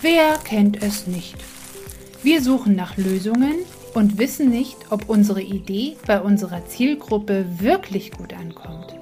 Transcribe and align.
Wer 0.00 0.38
kennt 0.44 0.82
es 0.82 1.06
nicht? 1.06 1.36
Wir 2.22 2.40
suchen 2.40 2.74
nach 2.74 2.96
Lösungen 2.96 3.56
und 3.92 4.16
wissen 4.18 4.48
nicht, 4.48 4.76
ob 4.90 5.10
unsere 5.10 5.42
Idee 5.42 5.96
bei 6.06 6.20
unserer 6.20 6.64
Zielgruppe 6.66 7.44
wirklich 7.58 8.12
gut 8.12 8.32
ankommt. 8.32 8.94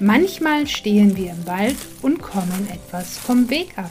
Manchmal 0.00 0.66
stehen 0.66 1.16
wir 1.16 1.30
im 1.30 1.46
Wald 1.46 1.76
und 2.02 2.20
kommen 2.20 2.68
etwas 2.72 3.18
vom 3.18 3.48
Weg 3.50 3.78
ab. 3.78 3.90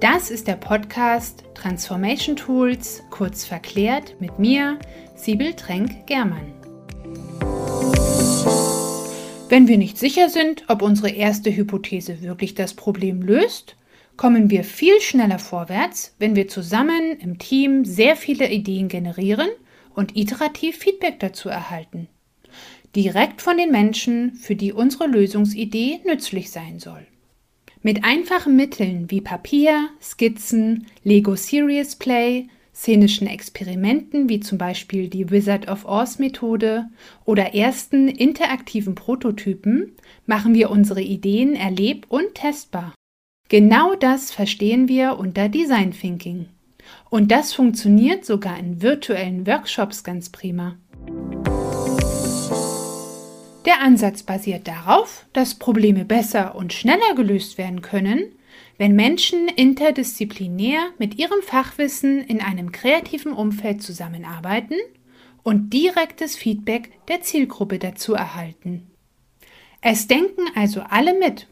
Das 0.00 0.30
ist 0.30 0.46
der 0.46 0.56
Podcast 0.56 1.44
Transformation 1.54 2.36
Tools, 2.36 3.02
kurz 3.10 3.44
verklärt 3.44 4.18
mit 4.18 4.38
mir, 4.38 4.78
Sibyl 5.14 5.52
Tränk-Germann. 5.54 6.63
Wenn 9.54 9.68
wir 9.68 9.78
nicht 9.78 9.98
sicher 9.98 10.30
sind, 10.30 10.64
ob 10.66 10.82
unsere 10.82 11.10
erste 11.10 11.54
Hypothese 11.54 12.22
wirklich 12.22 12.56
das 12.56 12.74
Problem 12.74 13.22
löst, 13.22 13.76
kommen 14.16 14.50
wir 14.50 14.64
viel 14.64 15.00
schneller 15.00 15.38
vorwärts, 15.38 16.16
wenn 16.18 16.34
wir 16.34 16.48
zusammen 16.48 17.16
im 17.20 17.38
Team 17.38 17.84
sehr 17.84 18.16
viele 18.16 18.50
Ideen 18.50 18.88
generieren 18.88 19.46
und 19.94 20.16
iterativ 20.16 20.78
Feedback 20.78 21.20
dazu 21.20 21.50
erhalten. 21.50 22.08
Direkt 22.96 23.42
von 23.42 23.56
den 23.56 23.70
Menschen, 23.70 24.34
für 24.34 24.56
die 24.56 24.72
unsere 24.72 25.06
Lösungsidee 25.06 26.00
nützlich 26.04 26.50
sein 26.50 26.80
soll. 26.80 27.06
Mit 27.80 28.02
einfachen 28.02 28.56
Mitteln 28.56 29.08
wie 29.12 29.20
Papier, 29.20 29.88
Skizzen, 30.02 30.88
Lego 31.04 31.36
Serious 31.36 31.94
Play, 31.94 32.48
szenischen 32.74 33.26
Experimenten 33.26 34.28
wie 34.28 34.40
zum 34.40 34.58
Beispiel 34.58 35.08
die 35.08 35.30
Wizard 35.30 35.68
of 35.68 35.84
Oz 35.84 36.18
Methode 36.18 36.86
oder 37.24 37.54
ersten 37.54 38.08
interaktiven 38.08 38.94
Prototypen 38.94 39.92
machen 40.26 40.54
wir 40.54 40.70
unsere 40.70 41.00
Ideen 41.00 41.54
erleb- 41.54 42.06
und 42.08 42.34
testbar. 42.34 42.92
Genau 43.48 43.94
das 43.94 44.32
verstehen 44.32 44.88
wir 44.88 45.18
unter 45.18 45.48
Design 45.48 45.92
Thinking. 45.92 46.46
Und 47.10 47.30
das 47.30 47.52
funktioniert 47.52 48.24
sogar 48.24 48.58
in 48.58 48.82
virtuellen 48.82 49.46
Workshops 49.46 50.02
ganz 50.02 50.30
prima. 50.30 50.76
Der 53.64 53.80
Ansatz 53.80 54.22
basiert 54.22 54.68
darauf, 54.68 55.24
dass 55.32 55.54
Probleme 55.54 56.04
besser 56.04 56.54
und 56.54 56.72
schneller 56.72 57.14
gelöst 57.16 57.56
werden 57.56 57.80
können, 57.80 58.32
wenn 58.78 58.96
Menschen 58.96 59.48
interdisziplinär 59.48 60.90
mit 60.98 61.18
ihrem 61.18 61.42
Fachwissen 61.42 62.20
in 62.20 62.40
einem 62.40 62.72
kreativen 62.72 63.32
Umfeld 63.32 63.82
zusammenarbeiten 63.82 64.76
und 65.42 65.72
direktes 65.72 66.36
Feedback 66.36 66.90
der 67.08 67.20
Zielgruppe 67.22 67.78
dazu 67.78 68.14
erhalten. 68.14 68.90
Es 69.80 70.06
denken 70.06 70.42
also 70.54 70.80
alle 70.88 71.18
mit. 71.18 71.46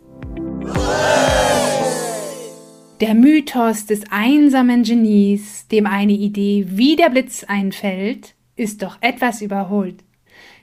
Der 3.01 3.15
Mythos 3.15 3.87
des 3.87 4.03
einsamen 4.11 4.85
Genies, 4.85 5.67
dem 5.69 5.87
eine 5.87 6.13
Idee 6.13 6.67
wie 6.69 6.97
der 6.97 7.11
Blitz 7.11 7.45
einfällt, 7.45 8.35
ist 8.57 8.83
doch 8.83 8.97
etwas 9.01 9.43
überholt. 9.43 10.05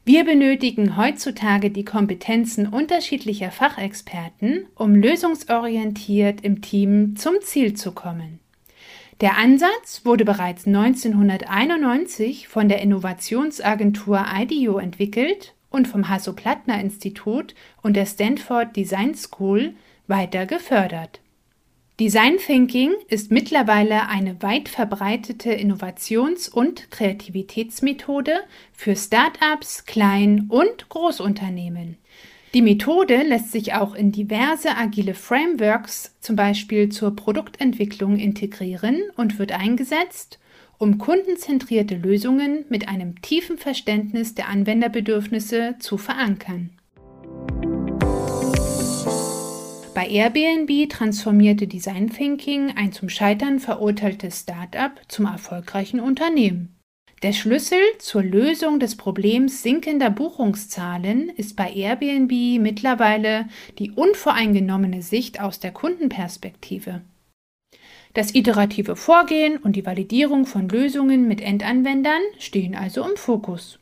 Wir 0.06 0.24
benötigen 0.26 0.98
heutzutage 0.98 1.70
die 1.70 1.86
Kompetenzen 1.86 2.68
unterschiedlicher 2.68 3.52
Fachexperten, 3.52 4.66
um 4.76 4.96
lösungsorientiert 4.96 6.42
im 6.42 6.62
Team 6.62 7.16
zum 7.16 7.36
Ziel 7.42 7.76
zu 7.76 7.92
kommen. 7.92 8.40
Der 9.22 9.38
Ansatz 9.38 10.06
wurde 10.06 10.24
bereits 10.24 10.66
1991 10.66 12.48
von 12.48 12.70
der 12.70 12.82
Innovationsagentur 12.82 14.26
IDEO 14.34 14.80
entwickelt 14.80 15.54
und 15.70 15.88
vom 15.88 16.08
Hasso-Plattner-Institut 16.08 17.54
und 17.82 17.96
der 17.96 18.06
Stanford 18.06 18.76
Design 18.76 19.16
School 19.16 19.74
weiter 20.08 20.46
gefördert. 20.46 21.20
Design 22.00 22.38
Thinking 22.38 22.94
ist 23.10 23.30
mittlerweile 23.30 24.08
eine 24.08 24.42
weit 24.42 24.70
verbreitete 24.70 25.52
Innovations- 25.52 26.48
und 26.48 26.90
Kreativitätsmethode 26.92 28.40
für 28.72 28.96
Start-ups, 28.96 29.84
Klein- 29.84 30.46
und 30.48 30.88
Großunternehmen. 30.88 31.98
Die 32.54 32.62
Methode 32.62 33.24
lässt 33.24 33.52
sich 33.52 33.74
auch 33.74 33.96
in 33.96 34.14
diverse 34.14 34.78
agile 34.78 35.14
Frameworks, 35.14 36.16
zum 36.22 36.38
Beispiel 36.38 36.88
zur 36.88 37.18
Produktentwicklung, 37.18 38.18
integrieren 38.18 39.02
und 39.18 39.38
wird 39.38 39.52
eingesetzt, 39.52 40.40
um 40.78 41.00
kundenzentrierte 41.00 41.96
Lösungen 41.96 42.64
mit 42.70 42.88
einem 42.88 43.22
tiefen 43.22 43.58
Verständnis 43.58 44.36
der 44.36 44.48
Anwenderbedürfnisse 44.48 45.76
zu 45.80 45.98
verankern. 45.98 46.70
Bei 50.00 50.08
Airbnb 50.08 50.90
transformierte 50.90 51.68
Design 51.68 52.10
Thinking 52.10 52.72
ein 52.78 52.94
zum 52.94 53.10
Scheitern 53.10 53.60
verurteiltes 53.60 54.40
Start-up 54.40 55.02
zum 55.10 55.26
erfolgreichen 55.26 56.00
Unternehmen. 56.00 56.80
Der 57.22 57.34
Schlüssel 57.34 57.82
zur 57.98 58.24
Lösung 58.24 58.80
des 58.80 58.96
Problems 58.96 59.62
sinkender 59.62 60.10
Buchungszahlen 60.10 61.28
ist 61.28 61.58
bei 61.58 61.70
Airbnb 61.74 62.32
mittlerweile 62.62 63.50
die 63.78 63.92
unvoreingenommene 63.92 65.02
Sicht 65.02 65.42
aus 65.42 65.60
der 65.60 65.72
Kundenperspektive. 65.72 67.02
Das 68.14 68.34
iterative 68.34 68.96
Vorgehen 68.96 69.58
und 69.58 69.76
die 69.76 69.86
Validierung 69.86 70.46
von 70.46 70.70
Lösungen 70.70 71.28
mit 71.28 71.42
Endanwendern 71.42 72.22
stehen 72.38 72.74
also 72.74 73.04
im 73.04 73.18
Fokus. 73.18 73.80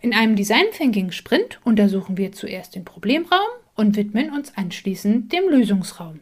In 0.00 0.12
einem 0.12 0.34
Design 0.34 0.66
Thinking 0.72 1.12
Sprint 1.12 1.60
untersuchen 1.62 2.16
wir 2.16 2.32
zuerst 2.32 2.74
den 2.74 2.84
Problemraum 2.84 3.61
und 3.74 3.96
widmen 3.96 4.30
uns 4.30 4.56
anschließend 4.56 5.32
dem 5.32 5.48
Lösungsraum. 5.48 6.20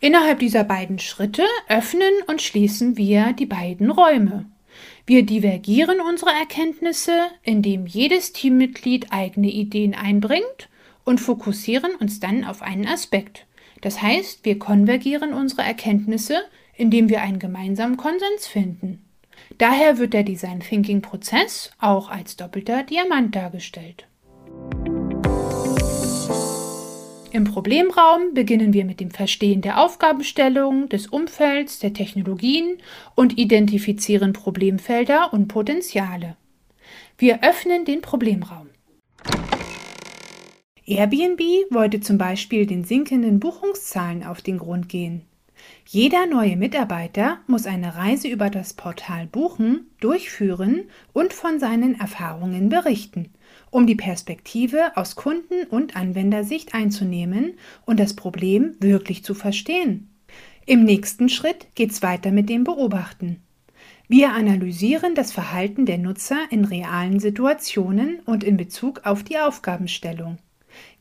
Innerhalb 0.00 0.38
dieser 0.38 0.64
beiden 0.64 0.98
Schritte 0.98 1.44
öffnen 1.68 2.12
und 2.26 2.40
schließen 2.40 2.96
wir 2.96 3.32
die 3.32 3.46
beiden 3.46 3.90
Räume. 3.90 4.46
Wir 5.06 5.24
divergieren 5.24 6.00
unsere 6.00 6.30
Erkenntnisse, 6.30 7.12
indem 7.42 7.86
jedes 7.86 8.32
Teammitglied 8.32 9.06
eigene 9.10 9.48
Ideen 9.48 9.94
einbringt 9.94 10.68
und 11.04 11.20
fokussieren 11.20 11.94
uns 11.96 12.20
dann 12.20 12.44
auf 12.44 12.62
einen 12.62 12.86
Aspekt. 12.86 13.46
Das 13.80 14.02
heißt, 14.02 14.44
wir 14.44 14.58
konvergieren 14.58 15.32
unsere 15.32 15.62
Erkenntnisse, 15.62 16.42
indem 16.76 17.08
wir 17.08 17.22
einen 17.22 17.38
gemeinsamen 17.38 17.96
Konsens 17.96 18.46
finden. 18.46 19.04
Daher 19.56 19.98
wird 19.98 20.12
der 20.12 20.22
Design 20.22 20.60
Thinking 20.60 21.00
Prozess 21.00 21.70
auch 21.78 22.10
als 22.10 22.36
doppelter 22.36 22.82
Diamant 22.82 23.34
dargestellt. 23.34 24.06
Im 27.38 27.44
Problemraum 27.44 28.34
beginnen 28.34 28.72
wir 28.72 28.84
mit 28.84 28.98
dem 28.98 29.12
Verstehen 29.12 29.60
der 29.60 29.80
Aufgabenstellung, 29.80 30.88
des 30.88 31.06
Umfelds, 31.06 31.78
der 31.78 31.92
Technologien 31.92 32.78
und 33.14 33.38
identifizieren 33.38 34.32
Problemfelder 34.32 35.32
und 35.32 35.46
Potenziale. 35.46 36.36
Wir 37.16 37.44
öffnen 37.44 37.84
den 37.84 38.00
Problemraum. 38.02 38.70
Airbnb 40.84 41.40
wollte 41.70 42.00
zum 42.00 42.18
Beispiel 42.18 42.66
den 42.66 42.82
sinkenden 42.82 43.38
Buchungszahlen 43.38 44.24
auf 44.24 44.42
den 44.42 44.58
Grund 44.58 44.88
gehen. 44.88 45.22
Jeder 45.86 46.26
neue 46.26 46.56
Mitarbeiter 46.56 47.38
muss 47.46 47.66
eine 47.66 47.94
Reise 47.94 48.26
über 48.26 48.50
das 48.50 48.74
Portal 48.74 49.28
buchen, 49.28 49.86
durchführen 50.00 50.88
und 51.12 51.32
von 51.32 51.60
seinen 51.60 52.00
Erfahrungen 52.00 52.68
berichten 52.68 53.30
um 53.70 53.86
die 53.86 53.94
Perspektive 53.94 54.96
aus 54.96 55.16
Kunden- 55.16 55.66
und 55.68 55.96
Anwendersicht 55.96 56.74
einzunehmen 56.74 57.54
und 57.84 58.00
das 58.00 58.14
Problem 58.14 58.74
wirklich 58.80 59.24
zu 59.24 59.34
verstehen. 59.34 60.10
Im 60.66 60.84
nächsten 60.84 61.28
Schritt 61.28 61.68
geht 61.74 61.92
es 61.92 62.02
weiter 62.02 62.30
mit 62.30 62.48
dem 62.48 62.64
Beobachten. 62.64 63.42
Wir 64.06 64.32
analysieren 64.32 65.14
das 65.14 65.32
Verhalten 65.32 65.84
der 65.84 65.98
Nutzer 65.98 66.38
in 66.50 66.64
realen 66.64 67.20
Situationen 67.20 68.20
und 68.24 68.42
in 68.42 68.56
Bezug 68.56 69.02
auf 69.04 69.22
die 69.22 69.38
Aufgabenstellung. 69.38 70.38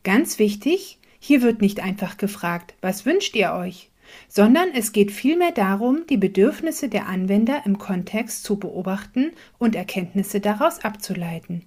Ganz 0.04 0.40
wichtig, 0.40 1.00
hier 1.20 1.42
wird 1.42 1.62
nicht 1.62 1.82
einfach 1.82 2.18
gefragt, 2.18 2.76
was 2.82 3.06
wünscht 3.06 3.36
ihr 3.36 3.54
euch, 3.54 3.92
sondern 4.28 4.70
es 4.74 4.92
geht 4.92 5.12
vielmehr 5.12 5.52
darum, 5.52 6.06
die 6.10 6.18
Bedürfnisse 6.18 6.90
der 6.90 7.08
Anwender 7.08 7.62
im 7.66 7.78
Kontext 7.78 8.44
zu 8.44 8.58
beobachten 8.58 9.32
und 9.58 9.76
Erkenntnisse 9.76 10.40
daraus 10.40 10.80
abzuleiten. 10.80 11.66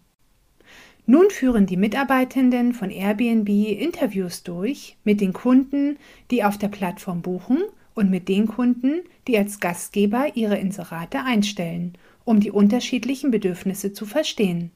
Nun 1.11 1.29
führen 1.29 1.67
die 1.67 1.77
Mitarbeitenden 1.77 2.73
von 2.73 2.89
Airbnb 2.89 3.49
Interviews 3.49 4.45
durch 4.45 4.97
mit 5.03 5.21
den 5.21 5.33
Kunden, 5.33 5.99
die 6.31 6.45
auf 6.45 6.57
der 6.57 6.69
Plattform 6.69 7.21
buchen 7.21 7.65
und 7.95 8.11
mit 8.11 8.29
den 8.29 8.47
Kunden, 8.47 9.01
die 9.27 9.37
als 9.37 9.59
Gastgeber 9.59 10.37
ihre 10.37 10.57
Inserate 10.57 11.25
einstellen, 11.25 11.95
um 12.25 12.39
die 12.39 12.53
unterschiedlichen 12.53 13.33
Bedürfnisse 13.33 13.93
zu 13.93 14.07
verstehen. 14.07 14.71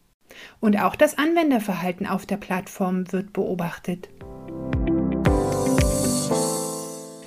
Und 0.58 0.76
auch 0.76 0.96
das 0.96 1.16
Anwenderverhalten 1.16 2.04
auf 2.04 2.26
der 2.26 2.38
Plattform 2.38 3.12
wird 3.12 3.32
beobachtet. 3.32 4.08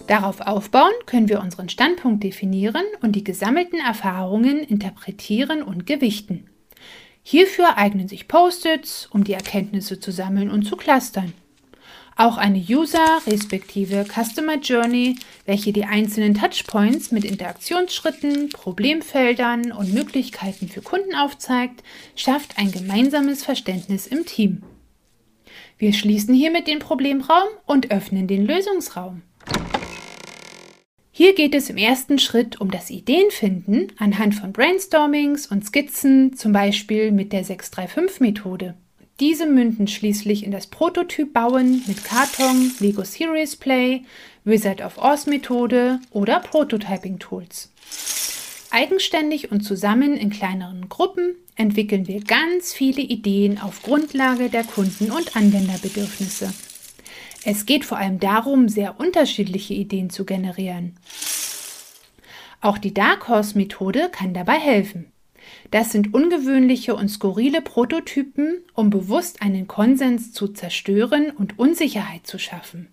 Darauf 0.07 0.41
aufbauen 0.41 0.91
können 1.05 1.29
wir 1.29 1.39
unseren 1.39 1.69
Standpunkt 1.69 2.25
definieren 2.25 2.83
und 3.01 3.15
die 3.15 3.23
gesammelten 3.23 3.79
Erfahrungen 3.79 4.59
interpretieren 4.59 5.63
und 5.63 5.85
gewichten. 5.85 6.49
Hierfür 7.29 7.77
eignen 7.77 8.07
sich 8.07 8.29
Post-its, 8.29 9.09
um 9.11 9.25
die 9.25 9.33
Erkenntnisse 9.33 9.99
zu 9.99 10.13
sammeln 10.13 10.49
und 10.49 10.63
zu 10.63 10.77
clustern. 10.77 11.33
Auch 12.15 12.37
eine 12.37 12.57
User- 12.57 13.21
respektive 13.27 14.05
Customer 14.05 14.55
Journey, 14.55 15.17
welche 15.45 15.73
die 15.73 15.83
einzelnen 15.83 16.35
Touchpoints 16.35 17.11
mit 17.11 17.25
Interaktionsschritten, 17.25 18.47
Problemfeldern 18.47 19.73
und 19.73 19.93
Möglichkeiten 19.93 20.69
für 20.69 20.81
Kunden 20.81 21.15
aufzeigt, 21.15 21.83
schafft 22.15 22.57
ein 22.57 22.71
gemeinsames 22.71 23.43
Verständnis 23.43 24.07
im 24.07 24.25
Team. 24.25 24.63
Wir 25.77 25.91
schließen 25.91 26.33
hiermit 26.33 26.67
den 26.67 26.79
Problemraum 26.79 27.49
und 27.65 27.91
öffnen 27.91 28.27
den 28.27 28.45
Lösungsraum. 28.45 29.21
Hier 31.17 31.33
geht 31.33 31.55
es 31.55 31.71
im 31.71 31.77
ersten 31.77 32.19
Schritt 32.19 32.61
um 32.61 32.69
das 32.69 32.91
Ideenfinden 32.91 33.91
anhand 33.97 34.35
von 34.35 34.53
Brainstormings 34.53 35.47
und 35.47 35.65
Skizzen, 35.65 36.37
zum 36.37 36.51
Beispiel 36.53 37.11
mit 37.11 37.33
der 37.33 37.43
635-Methode. 37.43 38.75
Diese 39.19 39.47
münden 39.47 39.87
schließlich 39.87 40.43
in 40.43 40.51
das 40.51 40.67
Prototyp-Bauen 40.67 41.81
mit 41.87 42.03
Karton, 42.03 42.71
Lego 42.79 43.03
Series 43.03 43.55
Play, 43.55 44.03
Wizard 44.43 44.79
of 44.81 44.99
Oz 44.99 45.25
Methode 45.25 45.99
oder 46.11 46.39
Prototyping-Tools. 46.39 47.71
Eigenständig 48.69 49.51
und 49.51 49.61
zusammen 49.61 50.17
in 50.17 50.29
kleineren 50.29 50.87
Gruppen 50.87 51.33
entwickeln 51.55 52.07
wir 52.07 52.19
ganz 52.19 52.73
viele 52.73 53.01
Ideen 53.01 53.59
auf 53.59 53.81
Grundlage 53.81 54.49
der 54.49 54.65
Kunden- 54.65 55.09
und 55.09 55.35
Anwenderbedürfnisse. 55.35 56.53
Es 57.49 57.65
geht 57.65 57.85
vor 57.85 57.97
allem 57.97 58.19
darum, 58.19 58.67
sehr 58.67 58.99
unterschiedliche 58.99 59.73
Ideen 59.73 60.09
zu 60.09 60.25
generieren. 60.25 60.97
Auch 62.59 62.77
die 62.77 62.93
Dark 62.93 63.29
Horse 63.29 63.57
Methode 63.57 64.09
kann 64.11 64.33
dabei 64.33 64.59
helfen. 64.59 65.13
Das 65.71 65.93
sind 65.93 66.13
ungewöhnliche 66.13 66.93
und 66.93 67.07
skurrile 67.07 67.61
Prototypen, 67.61 68.57
um 68.73 68.89
bewusst 68.89 69.41
einen 69.41 69.65
Konsens 69.65 70.33
zu 70.33 70.49
zerstören 70.49 71.31
und 71.31 71.57
Unsicherheit 71.57 72.27
zu 72.27 72.37
schaffen. 72.37 72.89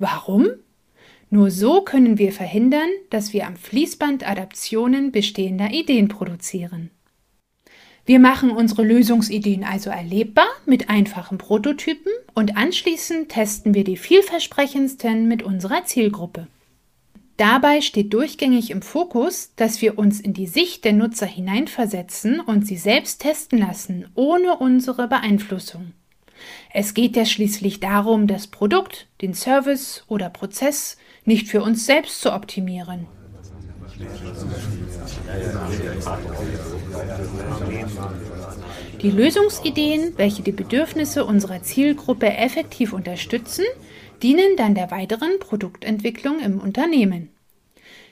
Warum? 0.00 0.48
Nur 1.30 1.52
so 1.52 1.82
können 1.82 2.18
wir 2.18 2.32
verhindern, 2.32 2.88
dass 3.10 3.32
wir 3.32 3.46
am 3.46 3.54
Fließband 3.54 4.28
Adaptionen 4.28 5.12
bestehender 5.12 5.70
Ideen 5.70 6.08
produzieren. 6.08 6.90
Wir 8.04 8.18
machen 8.18 8.50
unsere 8.50 8.82
Lösungsideen 8.82 9.62
also 9.62 9.90
erlebbar 9.90 10.48
mit 10.66 10.90
einfachen 10.90 11.38
Prototypen 11.38 12.12
und 12.34 12.56
anschließend 12.56 13.28
testen 13.28 13.74
wir 13.74 13.84
die 13.84 13.96
vielversprechendsten 13.96 15.28
mit 15.28 15.44
unserer 15.44 15.84
Zielgruppe. 15.84 16.48
Dabei 17.36 17.80
steht 17.80 18.12
durchgängig 18.12 18.70
im 18.70 18.82
Fokus, 18.82 19.52
dass 19.56 19.80
wir 19.80 19.98
uns 19.98 20.20
in 20.20 20.32
die 20.32 20.46
Sicht 20.46 20.84
der 20.84 20.92
Nutzer 20.92 21.26
hineinversetzen 21.26 22.40
und 22.40 22.66
sie 22.66 22.76
selbst 22.76 23.22
testen 23.22 23.58
lassen, 23.58 24.08
ohne 24.14 24.56
unsere 24.56 25.08
Beeinflussung. 25.08 25.92
Es 26.72 26.94
geht 26.94 27.16
ja 27.16 27.24
schließlich 27.24 27.80
darum, 27.80 28.26
das 28.26 28.48
Produkt, 28.48 29.06
den 29.20 29.32
Service 29.32 30.04
oder 30.08 30.28
Prozess 30.28 30.96
nicht 31.24 31.48
für 31.48 31.62
uns 31.62 31.86
selbst 31.86 32.20
zu 32.20 32.32
optimieren. 32.32 33.06
Die 39.02 39.10
Lösungsideen, 39.10 40.12
welche 40.16 40.42
die 40.42 40.52
Bedürfnisse 40.52 41.24
unserer 41.24 41.62
Zielgruppe 41.62 42.32
effektiv 42.32 42.92
unterstützen, 42.92 43.64
dienen 44.22 44.56
dann 44.56 44.74
der 44.74 44.90
weiteren 44.90 45.38
Produktentwicklung 45.40 46.40
im 46.40 46.60
Unternehmen. 46.60 47.30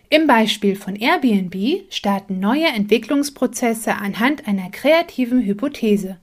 Im 0.09 0.27
Beispiel 0.27 0.75
von 0.75 0.97
Airbnb 0.97 1.85
starten 1.89 2.41
neue 2.41 2.67
Entwicklungsprozesse 2.67 3.95
anhand 3.95 4.49
einer 4.49 4.69
kreativen 4.71 5.45
Hypothese, 5.45 6.19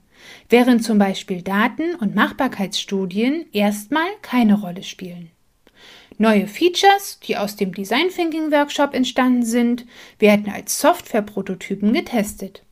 während 0.50 0.84
zum 0.84 0.98
Beispiel 0.98 1.40
Daten 1.42 1.94
und 1.94 2.14
Machbarkeitsstudien 2.14 3.46
erstmal 3.52 4.08
keine 4.20 4.60
Rolle 4.60 4.82
spielen. 4.82 5.30
Neue 6.20 6.48
Features, 6.48 7.20
die 7.20 7.36
aus 7.36 7.54
dem 7.54 7.72
Design 7.72 8.08
Thinking 8.08 8.50
Workshop 8.50 8.92
entstanden 8.92 9.44
sind, 9.44 9.86
werden 10.18 10.52
als 10.52 10.80
Softwareprototypen 10.80 11.92
getestet. 11.92 12.64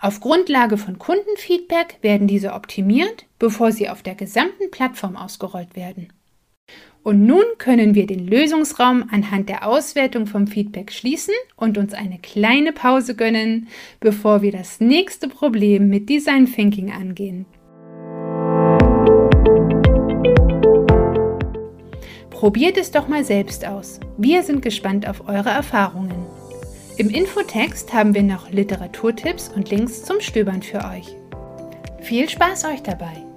Auf 0.00 0.20
Grundlage 0.20 0.78
von 0.78 0.98
Kundenfeedback 0.98 1.98
werden 2.00 2.26
diese 2.26 2.54
optimiert, 2.54 3.26
bevor 3.38 3.72
sie 3.72 3.90
auf 3.90 4.02
der 4.02 4.14
gesamten 4.14 4.70
Plattform 4.70 5.16
ausgerollt 5.16 5.76
werden. 5.76 6.08
Und 7.02 7.26
nun 7.26 7.44
können 7.58 7.94
wir 7.94 8.06
den 8.06 8.26
Lösungsraum 8.26 9.08
anhand 9.10 9.50
der 9.50 9.66
Auswertung 9.66 10.26
vom 10.26 10.46
Feedback 10.46 10.90
schließen 10.90 11.34
und 11.56 11.76
uns 11.76 11.92
eine 11.92 12.18
kleine 12.18 12.72
Pause 12.72 13.14
gönnen, 13.14 13.68
bevor 14.00 14.40
wir 14.40 14.52
das 14.52 14.80
nächste 14.80 15.28
Problem 15.28 15.88
mit 15.88 16.08
Design 16.08 16.50
Thinking 16.50 16.90
angehen. 16.90 17.44
Probiert 22.38 22.76
es 22.78 22.92
doch 22.92 23.08
mal 23.08 23.24
selbst 23.24 23.66
aus. 23.66 23.98
Wir 24.16 24.44
sind 24.44 24.62
gespannt 24.62 25.08
auf 25.08 25.26
eure 25.26 25.48
Erfahrungen. 25.48 26.24
Im 26.96 27.10
Infotext 27.10 27.92
haben 27.92 28.14
wir 28.14 28.22
noch 28.22 28.48
Literaturtipps 28.52 29.48
und 29.48 29.70
Links 29.70 30.04
zum 30.04 30.20
Stöbern 30.20 30.62
für 30.62 30.84
euch. 30.84 31.16
Viel 32.00 32.28
Spaß 32.28 32.66
euch 32.66 32.84
dabei! 32.84 33.27